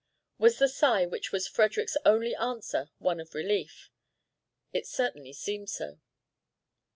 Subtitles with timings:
[0.39, 3.91] Was the sigh which was Frederick's only answer one of relief?
[4.73, 5.99] It certainly seemed so.